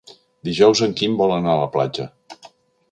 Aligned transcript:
Dijous 0.49 0.81
en 0.87 0.95
Quim 1.01 1.19
vol 1.21 1.37
anar 1.37 1.55
a 1.55 1.61
la 1.63 1.69
platja. 1.77 2.11